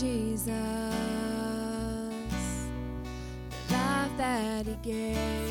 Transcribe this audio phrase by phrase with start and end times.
[0.00, 0.50] Jesus,
[3.68, 5.49] the life that He gave?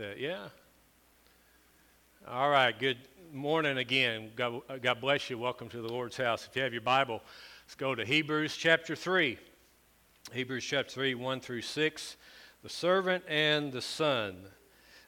[0.00, 0.18] That.
[0.18, 0.48] Yeah.
[2.26, 2.72] All right.
[2.78, 2.96] Good
[3.34, 4.30] morning again.
[4.34, 5.36] God, God bless you.
[5.36, 6.46] Welcome to the Lord's house.
[6.48, 7.20] If you have your Bible,
[7.66, 9.36] let's go to Hebrews chapter 3.
[10.32, 12.16] Hebrews chapter 3, 1 through 6.
[12.62, 14.36] The servant and the son.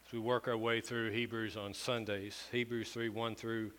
[0.06, 2.46] As we work our way through Hebrews on Sundays.
[2.52, 3.70] Hebrews 3, 1 through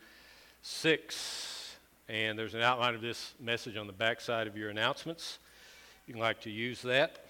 [0.63, 1.75] 6.
[2.09, 5.37] And there's an outline of this message on the backside of your announcements.
[6.07, 7.22] You'd like to use that.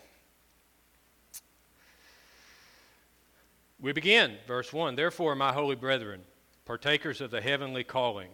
[3.83, 6.21] We begin, verse 1 Therefore, my holy brethren,
[6.63, 8.29] partakers of the heavenly calling,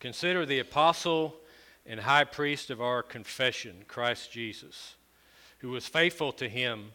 [0.00, 1.36] consider the apostle
[1.84, 4.94] and high priest of our confession, Christ Jesus,
[5.58, 6.92] who was faithful to him,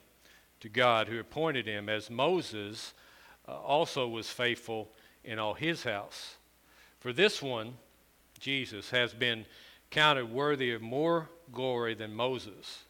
[0.62, 2.96] to God, who appointed him, as Moses
[3.48, 4.90] uh, also was faithful
[5.24, 6.38] in all his house.
[7.00, 7.76] For this one,
[8.40, 9.46] Jesus, has been
[9.92, 12.86] counted worthy of more glory than Moses,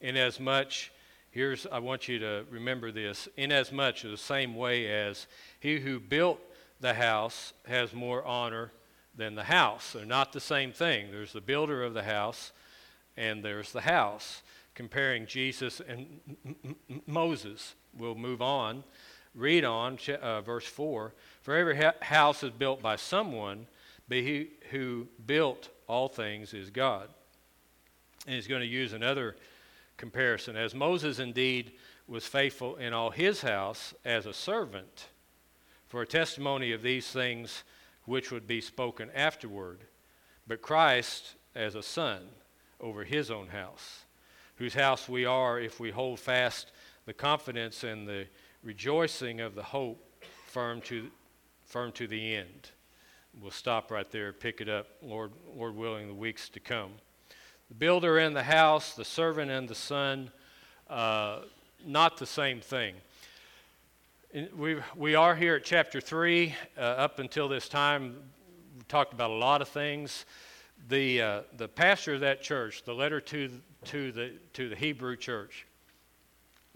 [0.00, 0.88] inasmuch
[1.34, 5.26] Here's, I want you to remember this, inasmuch in the same way as
[5.58, 6.38] he who built
[6.78, 8.70] the house has more honor
[9.16, 9.94] than the house.
[9.94, 11.10] They're not the same thing.
[11.10, 12.52] There's the builder of the house,
[13.16, 14.42] and there's the house.
[14.76, 17.74] Comparing Jesus and M- M- Moses.
[17.98, 18.84] We'll move on.
[19.34, 21.14] Read on, uh, verse 4.
[21.42, 23.66] For every ha- house is built by someone,
[24.08, 27.08] but he who built all things is God.
[28.24, 29.34] And he's going to use another
[29.96, 30.56] comparison.
[30.56, 31.72] As Moses indeed
[32.06, 35.08] was faithful in all his house as a servant
[35.86, 37.64] for a testimony of these things
[38.04, 39.84] which would be spoken afterward,
[40.46, 42.22] but Christ as a son
[42.80, 44.04] over his own house,
[44.56, 46.72] whose house we are if we hold fast
[47.06, 48.26] the confidence and the
[48.62, 51.10] rejoicing of the hope firm to,
[51.64, 52.70] firm to the end.
[53.40, 56.92] We'll stop right there, pick it up, Lord, Lord willing, the weeks to come.
[57.68, 60.30] The builder and the house, the servant and the son,
[60.88, 61.40] uh,
[61.84, 62.94] not the same thing.
[64.54, 66.54] We, we are here at chapter 3.
[66.76, 68.16] Uh, up until this time,
[68.76, 70.26] we talked about a lot of things.
[70.88, 73.50] The, uh, the pastor of that church, the letter to,
[73.86, 75.66] to, the, to the Hebrew church,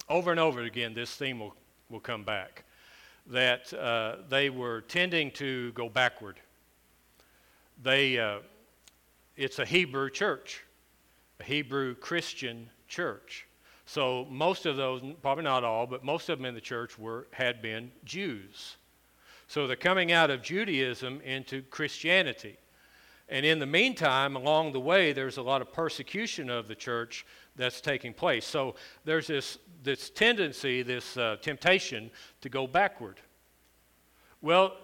[0.08, 1.54] over and over again, this theme will,
[1.90, 2.64] will come back
[3.30, 6.40] that uh, they were tending to go backward.
[7.82, 8.38] They, uh,
[9.36, 10.64] it's a Hebrew church,
[11.44, 13.46] Hebrew Christian church.
[13.86, 17.26] So most of those, probably not all, but most of them in the church were,
[17.32, 18.76] had been Jews.
[19.46, 22.58] So they're coming out of Judaism into Christianity.
[23.30, 27.26] And in the meantime, along the way, there's a lot of persecution of the church
[27.56, 28.44] that's taking place.
[28.44, 28.74] So
[29.04, 33.20] there's this, this tendency, this uh, temptation to go backward.
[34.40, 34.76] Well,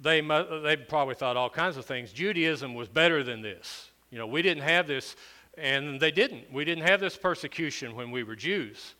[0.00, 2.12] they, they probably thought all kinds of things.
[2.12, 3.90] Judaism was better than this.
[4.10, 5.16] You know, we didn't have this,
[5.58, 6.52] and they didn't.
[6.52, 8.94] We didn't have this persecution when we were Jews.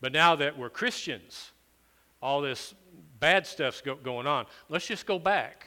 [0.00, 1.52] But now that we're Christians,
[2.22, 2.74] all this
[3.18, 4.46] bad stuff's go, going on.
[4.68, 5.66] Let's just go back.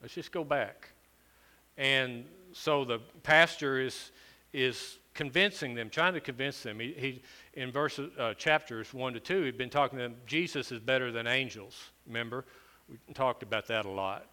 [0.00, 0.90] Let's just go back.
[1.76, 4.10] And so the pastor is,
[4.52, 6.80] is convincing them, trying to convince them.
[6.80, 7.22] He, he
[7.54, 11.12] in verses, uh, chapters 1 to 2, he'd been talking to them, Jesus is better
[11.12, 12.44] than angels, remember?
[12.88, 14.26] We talked about that a lot.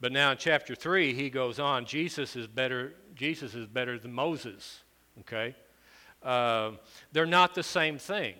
[0.00, 4.12] But now in chapter 3, he goes on, Jesus is better, Jesus is better than
[4.12, 4.82] Moses,
[5.20, 5.56] okay?
[6.22, 6.72] Uh,
[7.12, 8.34] they're not the same thing.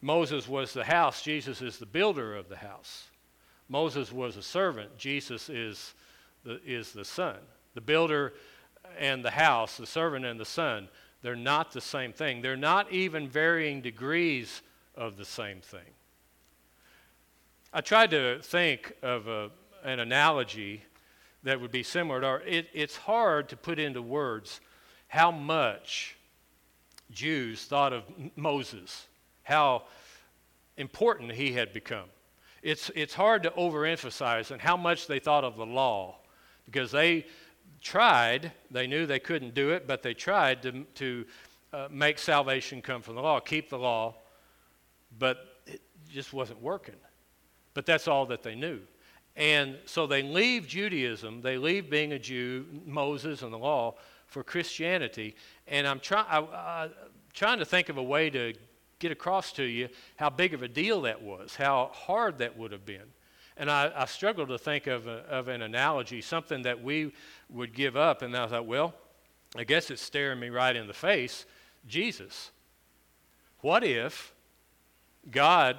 [0.00, 3.08] Moses was the house, Jesus is the builder of the house.
[3.68, 5.94] Moses was a servant, Jesus is
[6.44, 7.36] the, is the son.
[7.74, 8.34] The builder
[8.98, 10.88] and the house, the servant and the son,
[11.22, 12.42] they're not the same thing.
[12.42, 14.60] They're not even varying degrees
[14.94, 15.80] of the same thing.
[17.72, 19.50] I tried to think of a,
[19.84, 20.82] an analogy
[21.44, 24.60] that would be similar to our, it, it's hard to put into words
[25.08, 26.16] how much
[27.10, 29.06] Jews thought of Moses,
[29.42, 29.84] how
[30.76, 32.06] important he had become.
[32.62, 36.16] It's, it's hard to overemphasize and how much they thought of the law
[36.64, 37.26] because they
[37.82, 41.26] tried, they knew they couldn't do it, but they tried to, to
[41.74, 44.14] uh, make salvation come from the law, keep the law,
[45.18, 46.96] but it just wasn't working.
[47.74, 48.80] But that's all that they knew.
[49.36, 53.94] And so they leave Judaism, they leave being a Jew, Moses and the law,
[54.26, 55.34] for Christianity.
[55.66, 56.88] And I'm try, I,
[57.32, 58.54] trying to think of a way to
[58.98, 62.72] get across to you how big of a deal that was, how hard that would
[62.72, 63.12] have been.
[63.56, 67.12] And I, I struggled to think of, a, of an analogy, something that we
[67.48, 68.22] would give up.
[68.22, 68.94] And I thought, well,
[69.56, 71.44] I guess it's staring me right in the face
[71.86, 72.50] Jesus.
[73.60, 74.32] What if
[75.30, 75.76] God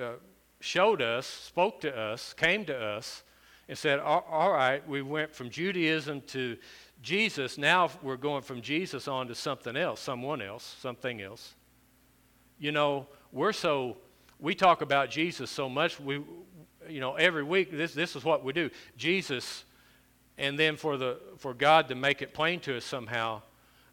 [0.00, 0.12] uh,
[0.60, 3.24] showed us, spoke to us, came to us,
[3.68, 6.56] and said, all, right, we went from Judaism to
[7.02, 7.56] Jesus.
[7.56, 11.54] Now we're going from Jesus on to something else, someone else, something else.
[12.58, 13.96] You know, we're so,
[14.38, 16.22] we talk about Jesus so much, we,
[16.88, 18.70] you know, every week, this, this is what we do.
[18.96, 19.64] Jesus,
[20.36, 23.40] and then for, the, for God to make it plain to us somehow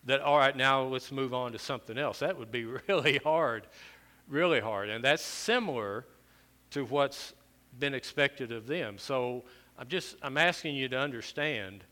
[0.05, 2.19] that, all right, now let's move on to something else.
[2.19, 3.67] That would be really hard,
[4.27, 4.89] really hard.
[4.89, 6.05] And that's similar
[6.71, 7.33] to what's
[7.79, 8.97] been expected of them.
[8.97, 9.43] So
[9.77, 11.83] I'm just, I'm asking you to understand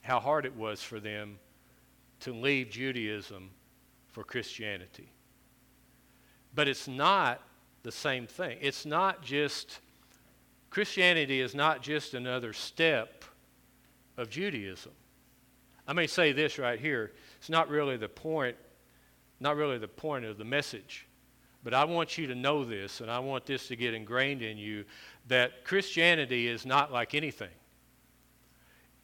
[0.00, 1.38] how hard it was for them
[2.20, 3.50] to leave Judaism
[4.08, 5.12] for Christianity.
[6.54, 7.40] But it's not
[7.82, 8.58] the same thing.
[8.60, 9.80] It's not just
[10.70, 13.24] Christianity is not just another step
[14.16, 14.92] of Judaism.
[15.86, 17.12] I may say this right here.
[17.38, 18.56] It's not really the point,
[19.40, 21.07] not really the point of the message.
[21.68, 24.56] But I want you to know this, and I want this to get ingrained in
[24.56, 24.86] you
[25.26, 27.50] that Christianity is not like anything.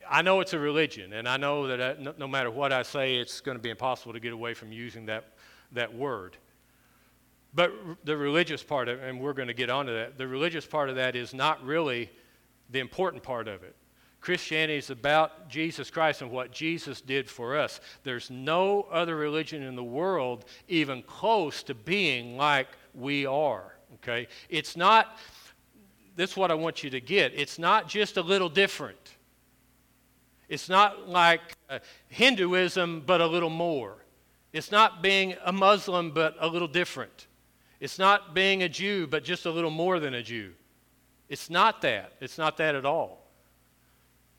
[0.09, 2.83] I know it's a religion, and I know that uh, no, no matter what I
[2.83, 5.35] say, it's going to be impossible to get away from using that,
[5.73, 6.39] that word.
[7.53, 7.71] But
[8.03, 10.89] the religious part of it, and we're going to get onto that, the religious part
[10.89, 12.11] of that is not really
[12.71, 13.77] the important part of it.
[14.25, 17.79] Christianity is about Jesus Christ and what Jesus did for us.
[18.05, 23.75] There's no other religion in the world even close to being like we are.
[23.97, 24.27] Okay?
[24.49, 25.19] It's not
[26.17, 27.33] this is what I want you to get.
[27.35, 29.17] It's not just a little different.
[30.49, 33.97] It's not like uh, Hinduism, but a little more.
[34.55, 37.27] It's not being a Muslim, but a little different.
[37.79, 40.53] It's not being a Jew, but just a little more than a Jew.
[41.29, 42.13] It's not that.
[42.21, 43.24] It's not that at all.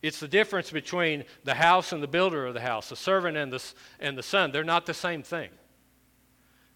[0.06, 3.52] It's the difference between the house and the builder of the house, the servant and
[3.52, 3.64] the,
[4.00, 4.52] and the son.
[4.52, 5.50] They're not the same thing.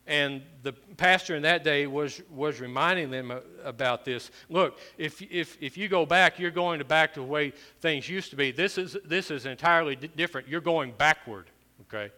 [0.08, 3.32] And the pastor in that day was, was reminding them
[3.64, 4.32] about this.
[4.50, 8.10] Look, if, if, if you go back, you're going to back to the way things
[8.10, 8.52] used to be.
[8.52, 10.48] This is, this is entirely different.
[10.48, 12.12] You're going backward, okay?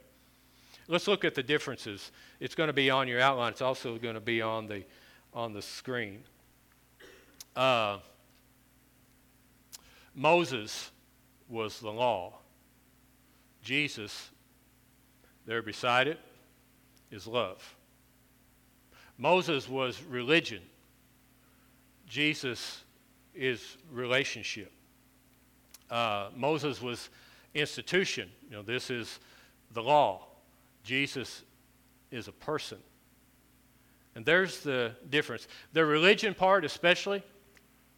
[0.87, 2.13] Let's look at the differences.
[2.39, 3.51] It's going to be on your outline.
[3.51, 4.85] It's also going to be on the,
[5.33, 6.23] on the screen.
[7.53, 7.97] Uh,
[10.15, 10.91] Moses
[11.51, 12.33] was the law.
[13.61, 14.29] Jesus,
[15.45, 16.19] there beside it,
[17.11, 17.75] is love.
[19.17, 20.61] Moses was religion.
[22.07, 22.83] Jesus
[23.35, 24.71] is relationship.
[25.89, 27.09] Uh, Moses was
[27.53, 28.29] institution.
[28.49, 29.19] You know, this is
[29.73, 30.25] the law.
[30.83, 31.43] Jesus
[32.11, 32.77] is a person.
[34.15, 35.47] And there's the difference.
[35.73, 37.23] The religion part, especially,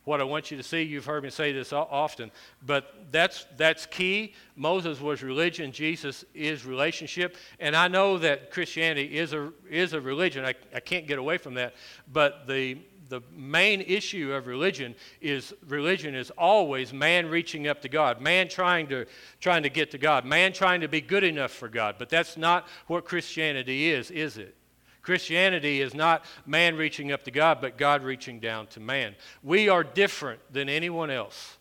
[0.05, 0.81] what I want you to see.
[0.81, 2.31] You've heard me say this often,
[2.65, 4.33] but that's, that's key.
[4.55, 7.37] Moses was religion, Jesus is relationship.
[7.59, 10.45] And I know that Christianity is a, is a religion.
[10.45, 11.73] I, I can't get away from that.
[12.11, 12.77] But the,
[13.09, 18.49] the main issue of religion is religion is always man reaching up to God, man
[18.49, 19.05] trying to,
[19.39, 21.95] trying to get to God, man trying to be good enough for God.
[21.97, 24.55] But that's not what Christianity is, is it?
[25.03, 29.15] Christianity is not man reaching up to God, but God reaching down to man.
[29.43, 31.57] We are different than anyone else.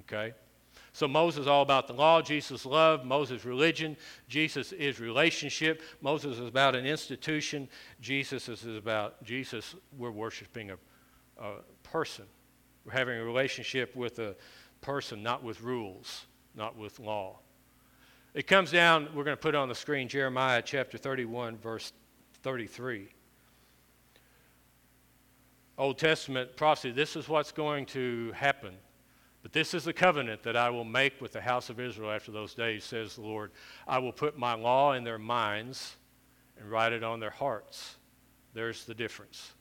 [0.00, 0.34] Okay?
[0.92, 3.96] So Moses is all about the law, Jesus love, Moses religion,
[4.28, 7.66] Jesus is relationship, Moses is about an institution,
[8.02, 10.76] Jesus is about Jesus we're worshiping a,
[11.42, 12.26] a person.
[12.84, 14.36] We're having a relationship with a
[14.82, 17.38] person, not with rules, not with law.
[18.34, 21.92] It comes down, we're going to put on the screen Jeremiah chapter 31 verse
[22.42, 23.08] 33.
[25.78, 28.74] Old Testament prophecy this is what's going to happen.
[29.42, 32.30] But this is the covenant that I will make with the house of Israel after
[32.30, 33.50] those days, says the Lord.
[33.88, 35.96] I will put my law in their minds
[36.58, 37.96] and write it on their hearts.
[38.54, 39.52] There's the difference.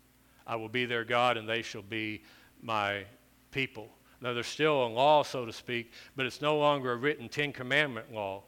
[0.46, 2.22] I will be their God, and they shall be
[2.62, 3.06] my
[3.50, 3.90] people.
[4.22, 7.52] Now, there's still a law, so to speak, but it's no longer a written Ten
[7.52, 8.44] Commandment law.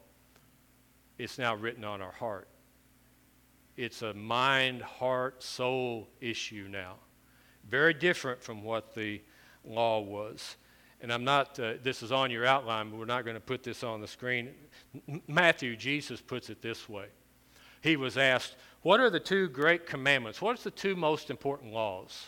[1.18, 2.48] It's now written on our heart.
[3.76, 6.96] It's a mind, heart, soul issue now.
[7.70, 9.22] Very different from what the
[9.64, 10.58] law was.
[11.02, 13.64] And I'm not, uh, this is on your outline, but we're not going to put
[13.64, 14.50] this on the screen.
[15.28, 17.08] Matthew, Jesus puts it this way.
[17.82, 20.42] He was asked, What are the two great commandments?
[20.42, 22.28] What's the two most important laws?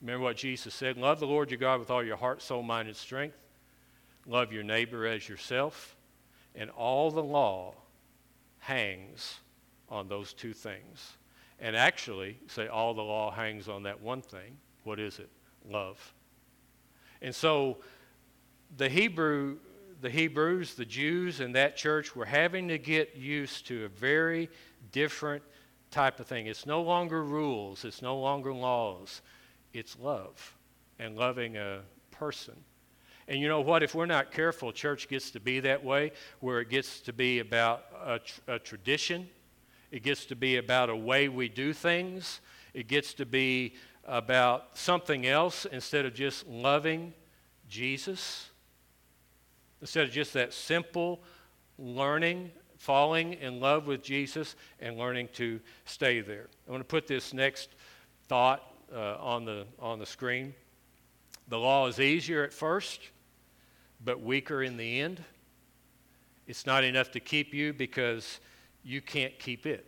[0.00, 2.86] Remember what Jesus said Love the Lord your God with all your heart, soul, mind,
[2.86, 3.36] and strength.
[4.26, 5.96] Love your neighbor as yourself.
[6.54, 7.74] And all the law
[8.58, 9.40] hangs
[9.90, 11.16] on those two things.
[11.58, 14.56] And actually, say all the law hangs on that one thing.
[14.84, 15.28] What is it?
[15.68, 16.14] Love.
[17.20, 17.78] And so
[18.76, 19.58] the Hebrew
[20.00, 24.48] the Hebrews, the Jews in that church were having to get used to a very
[24.92, 25.42] different
[25.90, 26.46] type of thing.
[26.46, 29.20] It's no longer rules, it's no longer laws.
[29.72, 30.56] It's love
[30.98, 32.54] and loving a person.
[33.28, 33.84] And you know what?
[33.84, 37.38] If we're not careful, church gets to be that way, where it gets to be
[37.38, 39.28] about a, tr- a tradition
[39.90, 42.40] it gets to be about a way we do things.
[42.74, 43.74] It gets to be
[44.04, 47.12] about something else instead of just loving
[47.68, 48.50] Jesus.
[49.80, 51.20] Instead of just that simple
[51.78, 56.48] learning, falling in love with Jesus, and learning to stay there.
[56.68, 57.70] I want to put this next
[58.28, 58.62] thought
[58.94, 60.54] uh, on, the, on the screen.
[61.48, 63.00] The law is easier at first,
[64.04, 65.22] but weaker in the end.
[66.46, 68.40] It's not enough to keep you because
[68.82, 69.86] you can't keep it.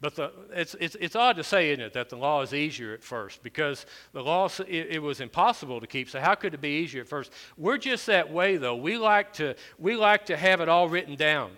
[0.00, 2.92] But the, it's, it's, it's odd to say, isn't it, that the law is easier
[2.92, 6.10] at first because the law, it, it, was impossible to keep.
[6.10, 7.32] So, how could it be easier at first?
[7.56, 8.76] We're just that way, though.
[8.76, 11.52] We like to, we like to have it all written down.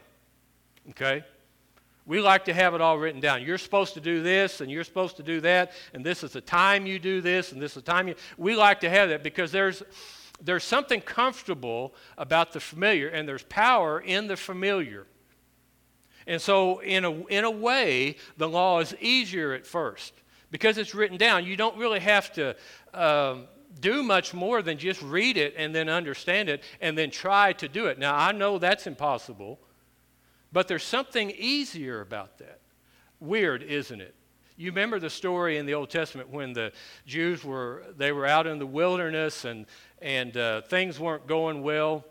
[0.91, 1.25] Okay?
[2.07, 3.43] We like to have it all written down.
[3.43, 6.41] You're supposed to do this, and you're supposed to do that, and this is the
[6.41, 8.15] time you do this, and this is the time you.
[8.39, 9.83] We like to have that because there's,
[10.41, 15.09] there's something comfortable about the familiar, and there's power in the familiar.
[16.27, 20.13] And so, in a, in a way, the law is easier at first
[20.51, 21.45] because it's written down.
[21.45, 22.57] You don't really have to
[22.95, 23.47] um,
[23.81, 27.69] do much more than just read it and then understand it and then try to
[27.69, 27.99] do it.
[27.99, 29.61] Now, I know that's impossible,
[30.53, 32.61] but there's something easier about that.
[33.21, 34.15] Weird, isn't it?
[34.59, 36.73] You remember the story in the Old Testament when the
[37.07, 39.67] Jews were they were out in the wilderness and
[40.01, 42.05] and uh, things weren't going well,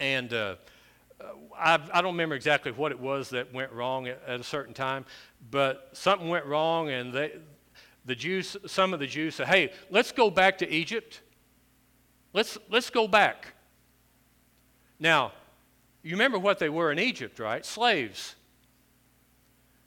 [0.00, 0.56] and uh,
[1.56, 4.74] I, I don't remember exactly what it was that went wrong at, at a certain
[4.74, 5.04] time,
[5.50, 7.32] but something went wrong, and they,
[8.04, 11.20] the Jews, some of the Jews said, "Hey, let's go back to Egypt.
[12.32, 13.54] Let's let's go back."
[14.98, 15.32] Now,
[16.02, 17.66] you remember what they were in Egypt, right?
[17.66, 18.36] Slaves.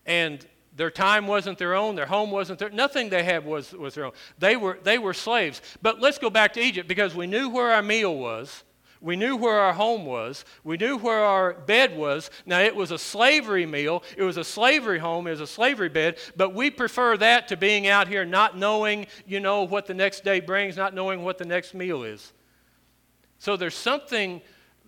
[0.06, 0.46] And
[0.76, 4.06] their time wasn't their own, their home wasn't their nothing they had was, was their
[4.06, 4.12] own.
[4.38, 5.62] They were, they were slaves.
[5.82, 8.65] But let's go back to Egypt because we knew where our meal was.
[9.02, 10.46] We knew where our home was.
[10.64, 12.30] We knew where our bed was.
[12.46, 14.04] Now, it was a slavery meal.
[14.18, 15.28] It was a slavery home.
[15.28, 16.18] It was a slavery bed.
[16.36, 20.24] But we prefer that to being out here not knowing, you know, what the next
[20.24, 22.34] day brings, not knowing what the next meal is.
[23.38, 24.42] So there's something,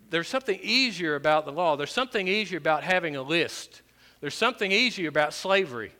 [0.10, 1.76] there's something easier about the law.
[1.76, 3.82] There's something easier about having a list.
[4.22, 5.92] There's something easier about slavery.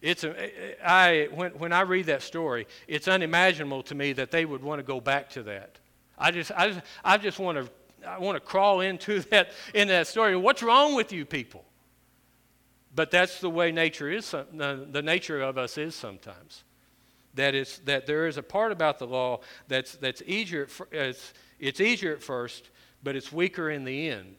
[0.00, 4.44] It's a, I, when, when I read that story, it's unimaginable to me that they
[4.44, 5.78] would want to go back to that.
[6.18, 9.88] I just, I just, I just want to, I want to crawl into that, in
[9.88, 10.36] that story.
[10.36, 11.64] What's wrong with you people?
[12.94, 16.62] But that's the way nature is, the, nature of us is sometimes.
[17.34, 21.80] That, it's, that there is a part about the law that's, that's easier, it's, it's
[21.80, 22.70] easier at first,
[23.02, 24.36] but it's weaker in the end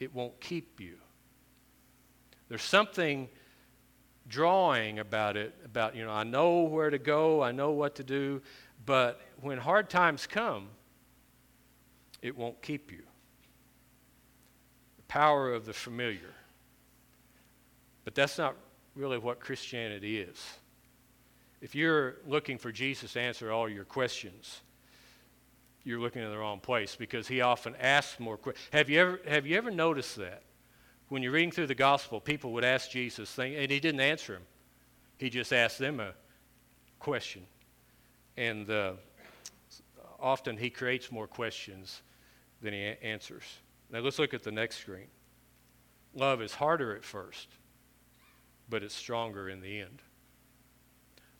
[0.00, 0.96] it won't keep you.
[2.48, 3.28] There's something
[4.26, 8.04] drawing about it, about, you know, I know where to go, I know what to
[8.04, 8.40] do,
[8.86, 10.68] but when hard times come,
[12.22, 13.02] it won't keep you.
[14.96, 16.34] The power of the familiar.
[18.04, 18.56] But that's not
[18.94, 20.38] really what Christianity is.
[21.60, 24.60] If you're looking for Jesus to answer all your questions,
[25.84, 28.66] you're looking in the wrong place because he often asks more questions.
[28.72, 30.42] Have you ever, have you ever noticed that?
[31.08, 34.34] When you're reading through the gospel, people would ask Jesus, things, and he didn't answer
[34.34, 34.42] them.
[35.18, 36.14] He just asked them a
[36.98, 37.42] question.
[38.36, 38.92] And uh,
[40.20, 42.02] often he creates more questions
[42.60, 43.44] than he a- answers.
[43.90, 45.08] Now let's look at the next screen.
[46.14, 47.48] Love is harder at first,
[48.68, 50.02] but it's stronger in the end.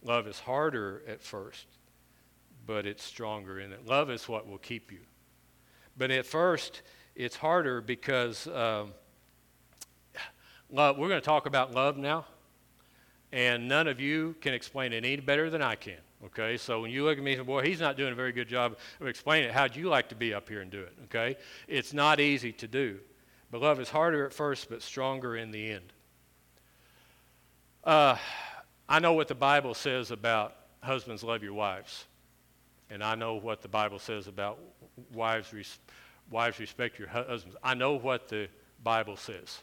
[0.03, 1.66] Love is harder at first,
[2.66, 3.87] but it's stronger in it.
[3.87, 5.01] Love is what will keep you.
[5.97, 6.83] But at first,
[7.14, 8.95] it's harder because um,
[10.71, 12.27] love, we're going to talk about love now,
[13.33, 15.99] and none of you can explain it any better than I can.
[16.26, 18.33] Okay, so when you look at me and say, boy, he's not doing a very
[18.33, 20.92] good job of explaining it, how'd you like to be up here and do it?
[21.04, 22.98] Okay, it's not easy to do.
[23.50, 25.92] But love is harder at first, but stronger in the end.
[27.83, 28.16] Uh,
[28.88, 32.04] I know what the Bible says about husbands love your wives.
[32.90, 34.59] And I know what the Bible says about
[35.12, 35.78] wives, res-
[36.30, 37.56] wives respect your husbands.
[37.62, 38.48] I know what the
[38.83, 39.62] Bible says.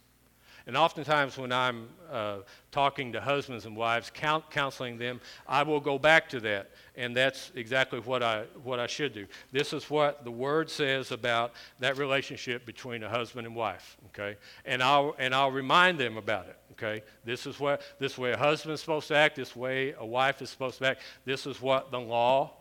[0.67, 2.39] And oftentimes, when I'm uh,
[2.71, 6.71] talking to husbands and wives, count, counseling them, I will go back to that.
[6.95, 9.25] And that's exactly what I, what I should do.
[9.51, 14.37] This is what the Word says about that relationship between a husband and wife, okay?
[14.65, 17.01] And I'll, and I'll remind them about it, okay?
[17.23, 20.41] This is what, this way a husband is supposed to act, this way a wife
[20.41, 21.01] is supposed to act.
[21.25, 22.51] This is what the law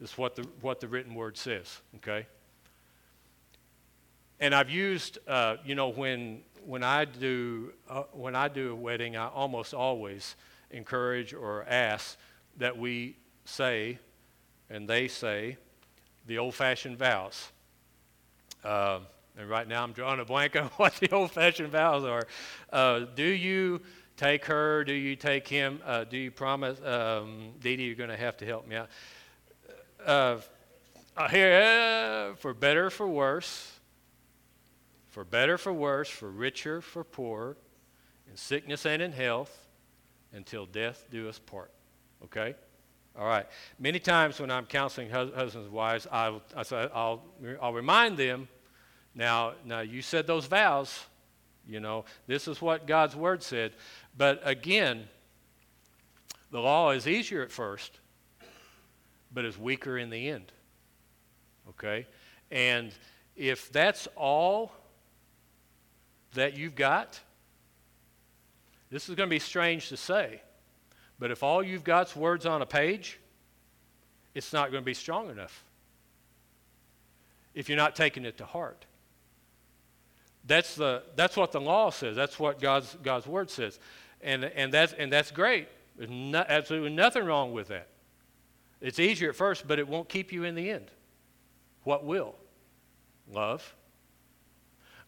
[0.00, 2.26] this is what the, what the written word says, okay?
[4.40, 8.74] And I've used, uh, you know, when, when, I do, uh, when I do a
[8.74, 10.36] wedding, I almost always
[10.70, 12.16] encourage or ask
[12.56, 13.98] that we say,
[14.70, 15.56] and they say,
[16.26, 17.50] the old fashioned vows.
[18.64, 19.00] Uh,
[19.36, 22.26] and right now I'm drawing a blank on what the old fashioned vows are.
[22.72, 23.80] Uh, do you
[24.16, 24.84] take her?
[24.84, 25.80] Do you take him?
[25.84, 26.80] Uh, do you promise?
[26.82, 28.88] Um, Dee Dee, you're going to have to help me out
[30.06, 30.38] uh,
[31.30, 33.73] here, for better, for worse,
[35.14, 37.56] for better, for worse, for richer, for poorer,
[38.28, 39.68] in sickness and in health,
[40.32, 41.70] until death do us part.
[42.24, 42.56] Okay?
[43.16, 43.46] All right.
[43.78, 47.22] Many times when I'm counseling hus- husbands and wives, I'll, I'll,
[47.62, 48.48] I'll remind them,
[49.14, 51.04] now, now you said those vows,
[51.64, 53.74] you know, this is what God's word said.
[54.18, 55.04] But again,
[56.50, 58.00] the law is easier at first
[59.32, 60.52] but is weaker in the end.
[61.68, 62.06] Okay?
[62.50, 62.92] And
[63.36, 64.72] if that's all
[66.34, 67.20] that you've got,
[68.90, 70.40] this is going to be strange to say,
[71.18, 73.18] but if all you've got is words on a page,
[74.34, 75.64] it's not going to be strong enough
[77.54, 78.84] if you're not taking it to heart.
[80.46, 82.16] That's, the, that's what the law says.
[82.16, 83.78] That's what God's, God's word says.
[84.20, 85.68] And, and, that's, and that's great.
[85.96, 87.88] There's no, absolutely nothing wrong with that.
[88.80, 90.90] It's easier at first, but it won't keep you in the end.
[91.84, 92.34] What will?
[93.32, 93.74] Love.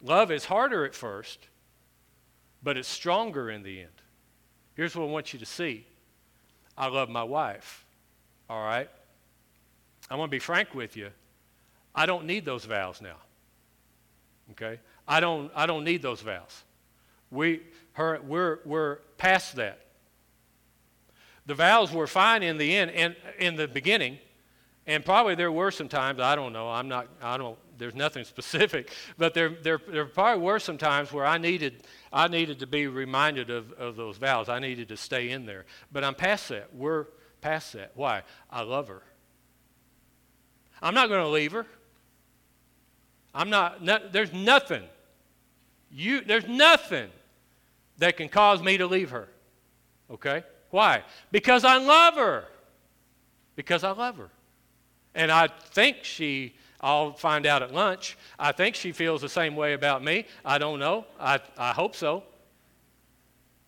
[0.06, 1.48] Love is harder at first,
[2.62, 3.90] but it's stronger in the end.
[4.74, 5.84] Here's what I want you to see
[6.78, 7.84] I love my wife,
[8.48, 8.88] all right?
[10.08, 11.10] I want to be frank with you.
[11.92, 13.16] I don't need those vows now.
[14.52, 14.78] Okay?
[15.08, 16.62] I don't, I don't need those vows.
[17.32, 17.62] We,
[17.94, 19.80] her, we're, we're past that.
[21.46, 24.18] The vows were fine in the end and in the beginning,
[24.86, 28.24] and probably there were some times, I don't know, I'm not, I don't, there's nothing
[28.24, 32.66] specific, but there, there, there probably were some times where I needed, I needed to
[32.66, 34.48] be reminded of, of those vows.
[34.48, 35.64] I needed to stay in there.
[35.92, 36.74] But I'm past that.
[36.74, 37.06] We're
[37.40, 37.92] past that.
[37.94, 38.22] Why?
[38.50, 39.02] I love her.
[40.82, 41.66] I'm not going to leave her.
[43.34, 44.82] I'm not, no, there's nothing.
[45.90, 47.10] You, there's nothing
[47.98, 49.28] that can cause me to leave her.
[50.10, 50.42] Okay?
[50.70, 51.02] Why?
[51.30, 52.44] Because I love her.
[53.54, 54.30] Because I love her.
[55.14, 59.56] And I think she, I'll find out at lunch, I think she feels the same
[59.56, 60.26] way about me.
[60.44, 61.06] I don't know.
[61.18, 62.22] I, I hope so.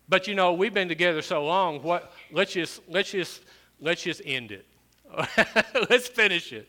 [0.08, 3.42] But you know, we've been together so long, what, let's, just, let's, just,
[3.80, 4.66] let's just end it.
[5.90, 6.68] let's finish it.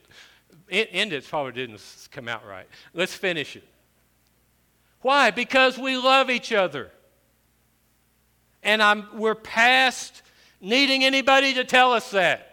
[0.69, 2.67] End it probably didn't come out right.
[2.93, 3.67] Let's finish it.
[5.01, 5.31] Why?
[5.31, 6.91] Because we love each other.
[8.61, 10.21] And I'm, we're past
[10.61, 12.48] needing anybody to tell us that.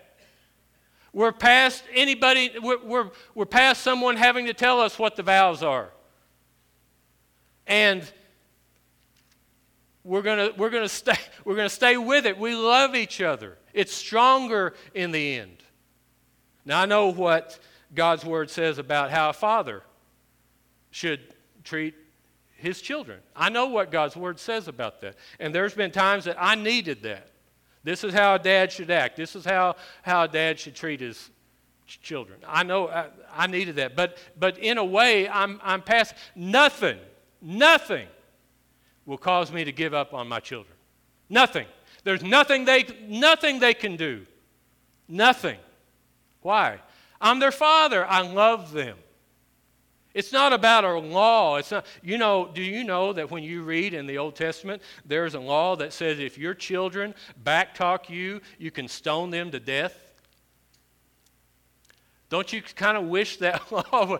[1.16, 5.62] We're past anybody, we're, we're, we're past someone having to tell us what the vows
[5.62, 5.88] are.
[7.66, 8.02] And
[10.04, 12.36] we're going we're gonna stay, we're gonna stay with it.
[12.36, 13.56] We love each other.
[13.72, 15.56] It's stronger in the end.
[16.66, 17.58] Now, I know what
[17.94, 19.84] God's word says about how a father
[20.90, 21.32] should
[21.64, 21.94] treat
[22.58, 23.20] his children.
[23.34, 25.16] I know what God's word says about that.
[25.40, 27.30] And there's been times that I needed that.
[27.86, 29.16] This is how a dad should act.
[29.16, 31.30] This is how, how a dad should treat his
[31.86, 32.40] ch- children.
[32.44, 33.94] I know I, I needed that.
[33.94, 36.98] But, but in a way, I'm, I'm past nothing,
[37.40, 38.08] nothing
[39.04, 40.74] will cause me to give up on my children.
[41.30, 41.68] Nothing.
[42.02, 44.26] There's nothing they, nothing they can do.
[45.06, 45.58] Nothing.
[46.42, 46.80] Why?
[47.20, 48.04] I'm their father.
[48.04, 48.98] I love them.
[50.16, 51.56] It's not about a law.
[51.56, 54.80] It's not, you know, do you know that when you read in the Old Testament,
[55.04, 59.60] there's a law that says if your children backtalk you, you can stone them to
[59.60, 60.14] death?
[62.30, 64.16] Don't you kind of wish that law?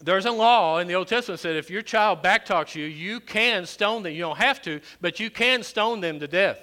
[0.00, 3.18] There's a law in the Old Testament that said if your child backtalks you, you
[3.18, 4.12] can stone them.
[4.12, 6.60] You don't have to, but you can stone them to death.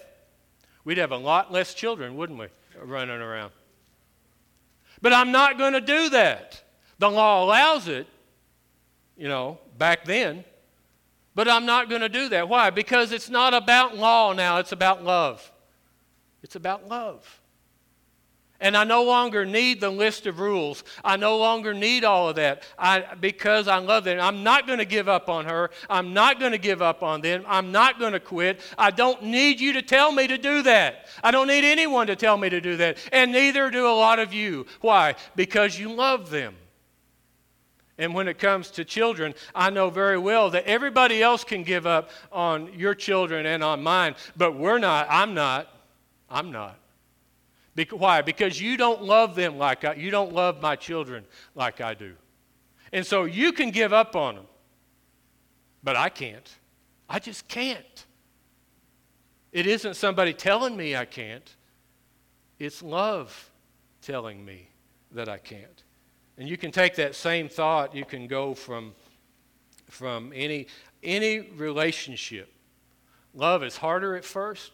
[0.85, 2.47] We'd have a lot less children, wouldn't we,
[2.81, 3.51] running around?
[5.01, 6.63] But I'm not going to do that.
[6.99, 8.07] The law allows it,
[9.17, 10.43] you know, back then.
[11.33, 12.49] But I'm not going to do that.
[12.49, 12.69] Why?
[12.69, 15.51] Because it's not about law now, it's about love.
[16.43, 17.39] It's about love.
[18.61, 20.83] And I no longer need the list of rules.
[21.01, 24.19] I no longer need all of that I, because I love them.
[24.19, 25.69] I'm not going to give up on her.
[25.89, 27.45] I'm not going to give up on them.
[27.47, 28.59] I'm not going to quit.
[28.77, 31.07] I don't need you to tell me to do that.
[31.23, 32.97] I don't need anyone to tell me to do that.
[33.13, 34.65] And neither do a lot of you.
[34.81, 35.15] Why?
[35.37, 36.55] Because you love them.
[37.99, 41.85] And when it comes to children, I know very well that everybody else can give
[41.85, 45.05] up on your children and on mine, but we're not.
[45.09, 45.67] I'm not.
[46.29, 46.79] I'm not.
[47.91, 48.21] Why?
[48.21, 51.25] Because you don't love them like I, you don't love my children
[51.55, 52.13] like I do.
[52.93, 54.47] And so you can give up on them,
[55.83, 56.49] but I can't.
[57.09, 58.05] I just can't.
[59.51, 61.55] It isn't somebody telling me I can't,
[62.59, 63.51] it's love
[64.01, 64.69] telling me
[65.11, 65.83] that I can't.
[66.39, 68.93] And you can take that same thought, you can go from,
[69.89, 70.67] from any,
[71.03, 72.49] any relationship.
[73.33, 74.71] Love is harder at first,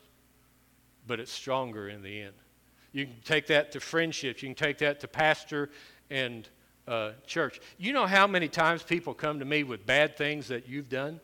[1.07, 2.35] but it's stronger in the end.
[2.91, 4.43] You can take that to friendships.
[4.43, 5.71] You can take that to pastor
[6.11, 6.47] and
[6.87, 7.59] uh, church.
[7.79, 11.19] You know how many times people come to me with bad things that you've done?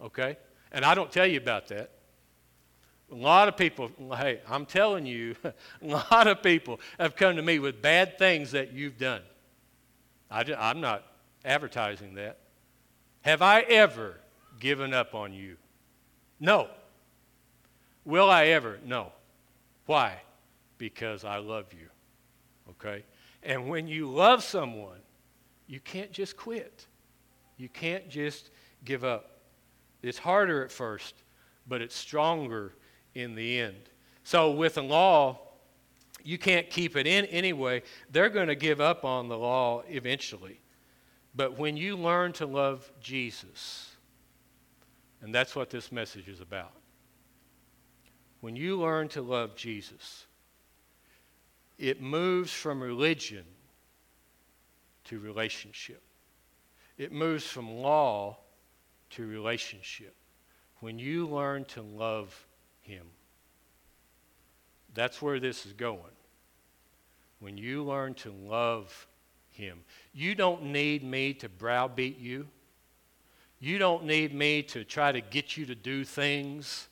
[0.00, 0.36] Okay?
[0.72, 1.92] And I don't tell you about that.
[3.12, 5.52] A lot of people, hey, I'm telling you, a
[5.86, 9.22] lot of people have come to me with bad things that you've done.
[10.30, 11.04] I just, I'm not
[11.44, 12.38] advertising that.
[13.22, 14.18] Have I ever
[14.60, 15.56] given up on you?
[16.38, 16.68] No.
[18.04, 18.78] Will I ever?
[18.84, 19.12] No.
[19.86, 20.20] Why?
[20.80, 21.86] because I love you.
[22.70, 23.04] Okay?
[23.44, 24.98] And when you love someone,
[25.68, 26.86] you can't just quit.
[27.58, 28.50] You can't just
[28.84, 29.42] give up.
[30.02, 31.14] It's harder at first,
[31.68, 32.72] but it's stronger
[33.14, 33.76] in the end.
[34.24, 35.38] So with the law,
[36.24, 37.82] you can't keep it in anyway.
[38.10, 40.60] They're going to give up on the law eventually.
[41.34, 43.90] But when you learn to love Jesus,
[45.22, 46.72] and that's what this message is about.
[48.40, 50.26] When you learn to love Jesus,
[51.78, 53.44] it moves from religion
[55.04, 56.02] to relationship.
[56.96, 58.38] It moves from law
[59.10, 60.14] to relationship.
[60.80, 62.46] when you learn to love
[62.80, 63.06] Him.
[64.94, 66.00] That's where this is going.
[67.38, 69.06] When you learn to love
[69.50, 69.80] Him,
[70.12, 72.48] you don't need me to browbeat you.
[73.60, 76.88] You don't need me to try to get you to do things.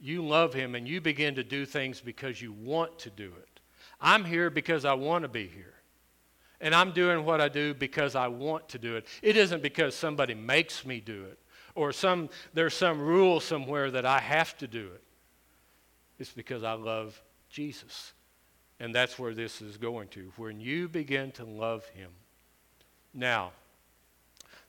[0.00, 3.60] You love Him and you begin to do things because you want to do it.
[4.00, 5.74] I'm here because I want to be here.
[6.60, 9.06] And I'm doing what I do because I want to do it.
[9.22, 11.38] It isn't because somebody makes me do it
[11.76, 15.02] or some, there's some rule somewhere that I have to do it.
[16.18, 18.12] It's because I love Jesus.
[18.78, 20.32] And that's where this is going to.
[20.36, 22.10] When you begin to love Him.
[23.14, 23.52] Now,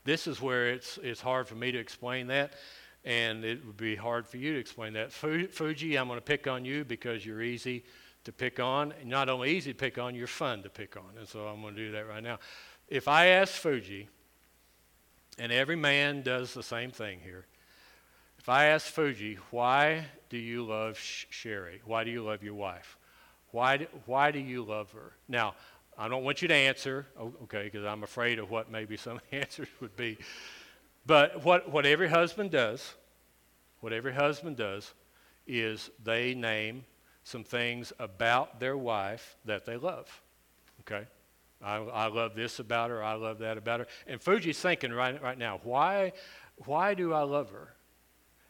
[0.04, 2.54] this is where it's, it's hard for me to explain that,
[3.04, 5.12] and it would be hard for you to explain that.
[5.12, 7.84] Fuji, I'm going to pick on you because you're easy
[8.24, 8.94] to pick on.
[9.04, 11.18] Not only easy to pick on, you're fun to pick on.
[11.18, 12.38] And so I'm going to do that right now.
[12.88, 14.08] If I ask Fuji,
[15.38, 17.46] and every man does the same thing here.
[18.48, 21.82] If I ask Fuji, why do you love Sherry?
[21.84, 22.96] Why do you love your wife?
[23.50, 25.12] Why do, why do you love her?
[25.28, 25.54] Now,
[25.98, 27.04] I don't want you to answer,
[27.42, 30.16] okay, because I'm afraid of what maybe some answers would be.
[31.04, 32.94] But what, what every husband does,
[33.80, 34.94] what every husband does,
[35.46, 36.86] is they name
[37.24, 40.22] some things about their wife that they love.
[40.80, 41.06] Okay?
[41.62, 43.04] I, I love this about her.
[43.04, 43.86] I love that about her.
[44.06, 46.14] And Fuji's thinking right, right now, why,
[46.64, 47.74] why do I love her?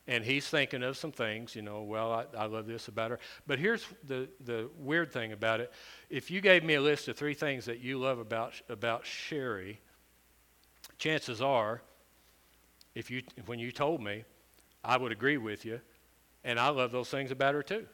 [0.08, 3.18] And he's thinking of some things, you know, well, I, I love this about her.
[3.46, 5.70] But here's the, the weird thing about it.
[6.08, 9.82] If you gave me a list of three things that you love about, about Sherry,
[10.96, 11.82] chances are,
[12.94, 14.24] if you, when you told me,
[14.82, 15.78] I would agree with you.
[16.42, 17.84] And I love those things about her too.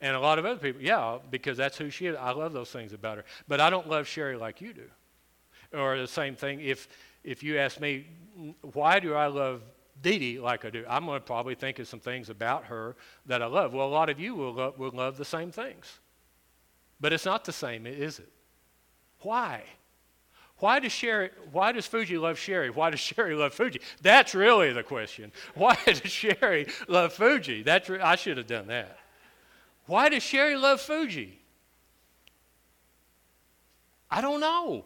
[0.00, 2.16] And a lot of other people, yeah, because that's who she is.
[2.18, 3.24] I love those things about her.
[3.46, 4.90] But I don't love Sherry like you do.
[5.72, 6.88] Or the same thing, if,
[7.22, 8.06] if you ask me,
[8.72, 9.62] why do I love
[10.02, 10.84] Dee Dee like I do?
[10.88, 12.96] I'm going to probably think of some things about her
[13.26, 13.72] that I love.
[13.72, 15.98] Well, a lot of you will love, will love the same things.
[17.00, 18.30] But it's not the same, is it?
[19.20, 19.62] Why?
[20.58, 22.70] Why does, Sherry, why does Fuji love Sherry?
[22.70, 23.80] Why does Sherry love Fuji?
[24.02, 25.32] That's really the question.
[25.54, 27.62] Why does Sherry love Fuji?
[27.62, 28.98] That's, I should have done that.
[29.86, 31.38] Why does Sherry love Fuji?
[34.10, 34.84] I don't know.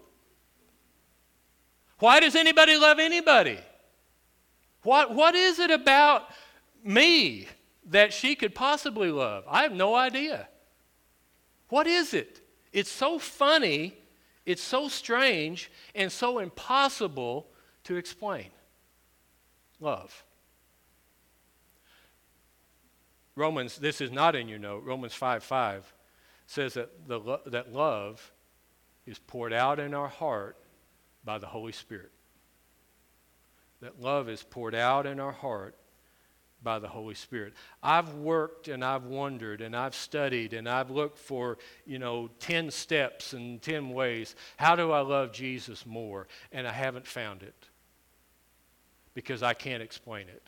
[1.98, 3.58] Why does anybody love anybody?
[4.82, 6.28] What, what is it about
[6.82, 7.46] me
[7.86, 9.44] that she could possibly love?
[9.48, 10.48] I have no idea.
[11.68, 12.40] What is it?
[12.72, 13.94] It's so funny,
[14.44, 17.46] it's so strange, and so impossible
[17.84, 18.46] to explain.
[19.80, 20.24] Love.
[23.34, 25.94] Romans, this is not in your note, Romans 5 5
[26.46, 28.32] says that, the, that love
[29.06, 30.56] is poured out in our heart
[31.24, 32.12] by the Holy Spirit.
[33.82, 35.76] That love is poured out in our heart
[36.62, 37.52] by the Holy Spirit.
[37.82, 42.70] I've worked and I've wondered and I've studied and I've looked for, you know, 10
[42.70, 44.36] steps and 10 ways.
[44.56, 46.28] How do I love Jesus more?
[46.52, 47.68] And I haven't found it
[49.14, 50.46] because I can't explain it.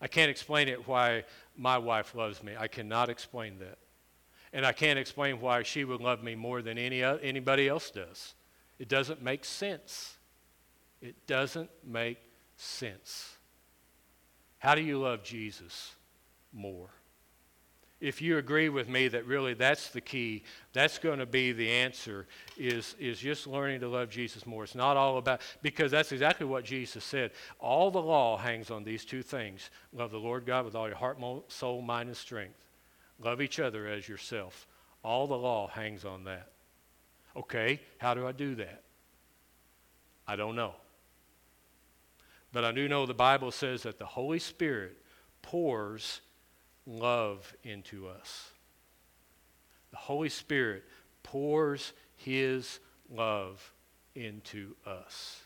[0.00, 2.54] I can't explain it why my wife loves me.
[2.58, 3.78] I cannot explain that.
[4.54, 8.34] And I can't explain why she would love me more than any, anybody else does.
[8.78, 10.15] It doesn't make sense.
[11.00, 12.18] It doesn't make
[12.56, 13.36] sense.
[14.58, 15.94] How do you love Jesus
[16.52, 16.90] more?
[18.00, 20.42] if you agree with me that really that's the key,
[20.72, 22.26] that's going to be the answer,
[22.58, 24.64] is, is just learning to love Jesus more.
[24.64, 27.30] It's not all about, because that's exactly what Jesus said.
[27.58, 30.96] All the law hangs on these two things love the Lord God with all your
[30.96, 31.18] heart,
[31.48, 32.66] soul, mind, and strength.
[33.18, 34.66] Love each other as yourself.
[35.02, 36.48] All the law hangs on that.
[37.34, 38.82] Okay, how do I do that?
[40.28, 40.74] I don't know.
[42.56, 44.96] But I do know the Bible says that the Holy Spirit
[45.42, 46.22] pours
[46.86, 48.50] love into us.
[49.90, 50.82] The Holy Spirit
[51.22, 52.80] pours his
[53.10, 53.74] love
[54.14, 55.42] into us.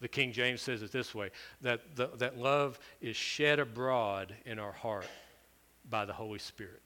[0.00, 1.28] The King James says it this way
[1.60, 5.08] that, the, that love is shed abroad in our heart
[5.90, 6.80] by the Holy Spirit.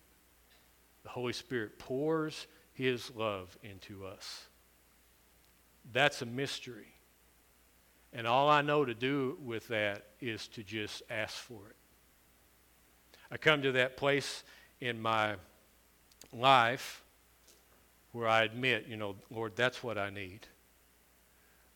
[1.04, 4.48] The Holy Spirit pours his love into us.
[5.92, 6.96] That's a mystery.
[8.12, 11.76] And all I know to do with that is to just ask for it.
[13.30, 14.42] I come to that place
[14.80, 15.36] in my
[16.32, 17.02] life
[18.12, 20.46] where I admit, you know, Lord, that's what I need.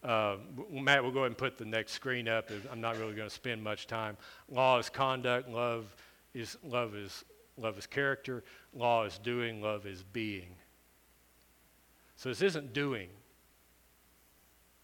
[0.03, 0.37] Uh,
[0.71, 2.51] Matt, we'll go ahead and put the next screen up.
[2.71, 4.17] I'm not really going to spend much time.
[4.51, 5.49] Law is conduct.
[5.49, 5.95] Love
[6.35, 7.25] is love is
[7.57, 8.45] love is character.
[8.75, 9.63] Law is doing.
[9.63, 10.57] Love is being.
[12.17, 13.09] So this isn't doing.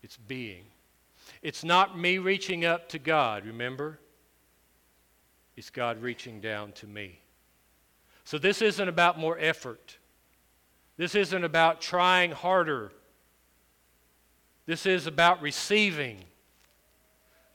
[0.02, 0.64] It's being.
[1.42, 3.98] It's not me reaching up to God, remember?
[5.56, 7.20] It's God reaching down to me.
[8.24, 9.98] So this isn't about more effort.
[10.96, 12.92] This isn't about trying harder.
[14.66, 16.24] This is about receiving.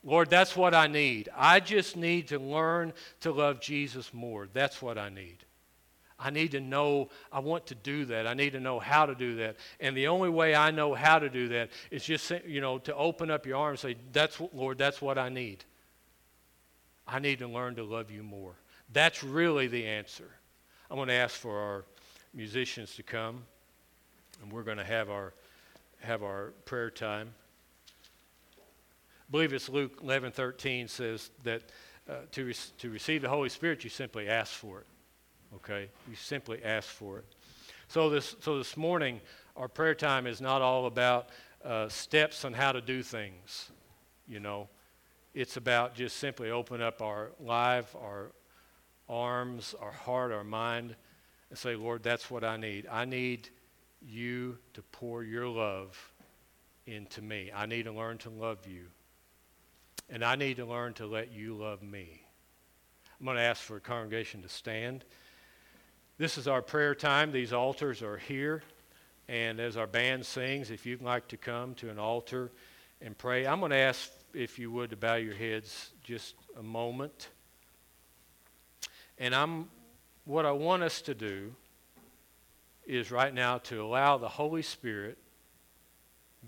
[0.04, 1.30] Lord, that's what I need.
[1.36, 4.48] I just need to learn to love Jesus more.
[4.54, 5.38] That's what I need.
[6.18, 8.26] I need to know, I want to do that.
[8.26, 9.58] I need to know how to do that.
[9.80, 12.96] And the only way I know how to do that is just, you know, to
[12.96, 15.66] open up your arms and say, that's what, Lord, that's what I need.
[17.08, 18.54] I need to learn to love you more.
[18.94, 20.30] That's really the answer.
[20.90, 21.86] I'm going to ask for our
[22.34, 23.44] musicians to come,
[24.42, 25.34] and we're going to have our,
[26.00, 27.34] have our prayer time.
[28.58, 31.64] I believe it's Luke 11 13 says that
[32.08, 34.88] uh, to, re- to receive the Holy Spirit, you simply ask for it.
[35.56, 35.90] Okay?
[36.10, 37.26] You simply ask for it.
[37.88, 39.22] So this, so this morning,
[39.56, 41.30] our prayer time is not all about
[41.64, 43.72] uh, steps on how to do things,
[44.28, 44.68] you know.
[45.34, 48.32] It's about just simply open up our life, our
[49.10, 50.96] arms, our heart, our mind,
[51.50, 52.88] and say, Lord, that's what I need.
[52.92, 53.50] I need
[54.02, 56.14] you to pour your love
[56.86, 57.52] into me.
[57.54, 58.86] I need to learn to love you.
[60.10, 62.22] And I need to learn to let you love me.
[63.20, 65.04] I'm going to ask for a congregation to stand.
[66.18, 67.34] This is our prayer time.
[67.34, 68.64] These altars are here.
[69.28, 72.52] And as our band sings, if you'd like to come to an altar
[73.02, 76.64] and pray, I'm going to ask if you would to bow your heads just a
[76.64, 77.30] moment.
[79.18, 79.68] And I'm
[80.24, 81.54] what I want us to do
[82.86, 85.18] is right now to allow the Holy Spirit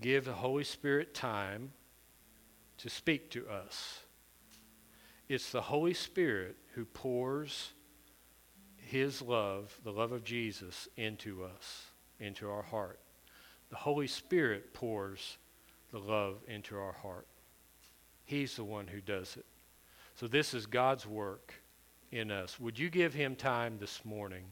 [0.00, 1.72] give the Holy Spirit time
[2.78, 4.00] to speak to us.
[5.28, 7.72] It's the Holy Spirit who pours
[8.88, 11.84] his love, the love of Jesus, into us,
[12.20, 12.98] into our heart.
[13.68, 15.36] The Holy Spirit pours
[15.92, 17.26] the love into our heart.
[18.24, 19.44] He's the one who does it.
[20.14, 21.52] So this is God's work
[22.12, 22.58] in us.
[22.58, 24.44] Would you give him time this morning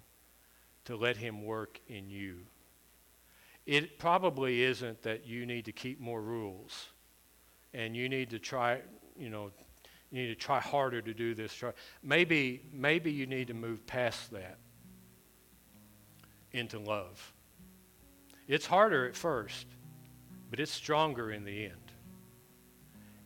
[0.84, 2.40] to let him work in you?
[3.64, 6.90] It probably isn't that you need to keep more rules
[7.72, 8.80] and you need to try,
[9.18, 9.50] you know,
[10.10, 11.62] you need to try harder to do this.
[12.02, 14.58] Maybe, maybe you need to move past that
[16.52, 17.32] into love.
[18.48, 19.66] It's harder at first,
[20.50, 21.92] but it's stronger in the end.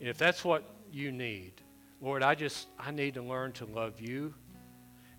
[0.00, 1.52] And if that's what you need,
[2.00, 4.34] Lord, I just, I need to learn to love you.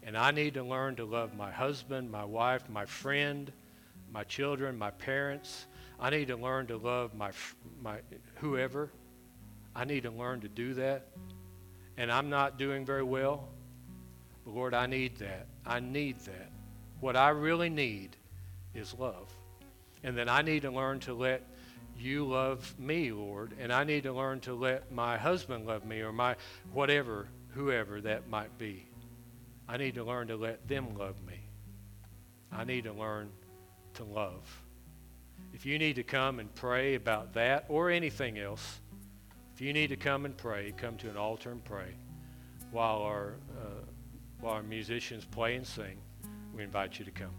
[0.03, 3.51] And I need to learn to love my husband, my wife, my friend,
[4.11, 5.67] my children, my parents.
[5.99, 7.29] I need to learn to love my,
[7.83, 7.99] my
[8.35, 8.91] whoever.
[9.75, 11.05] I need to learn to do that.
[11.97, 13.47] And I'm not doing very well.
[14.45, 15.47] But Lord, I need that.
[15.65, 16.51] I need that.
[16.99, 18.15] What I really need
[18.73, 19.29] is love.
[20.03, 21.43] And then I need to learn to let
[21.97, 26.01] you love me, Lord, and I need to learn to let my husband love me
[26.01, 26.35] or my
[26.73, 28.85] whatever, whoever that might be.
[29.67, 31.39] I need to learn to let them love me.
[32.51, 33.29] I need to learn
[33.95, 34.63] to love.
[35.53, 38.79] If you need to come and pray about that or anything else,
[39.61, 41.93] if you need to come and pray, come to an altar and pray
[42.71, 43.85] while our, uh,
[44.39, 45.99] while our musicians play and sing.
[46.55, 47.29] We invite you to come.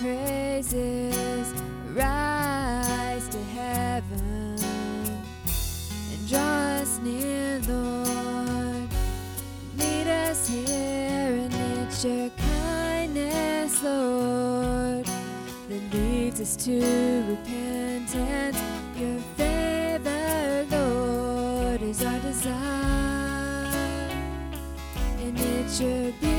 [0.00, 1.52] praises
[1.94, 4.56] rise to heaven
[6.12, 8.88] and draw us near, Lord.
[9.78, 15.06] Meet us here and it's your kindness, Lord,
[15.68, 18.58] that leads us to repentance.
[18.98, 22.52] Your favor, Lord, is our desire,
[25.20, 26.35] and it's your beauty.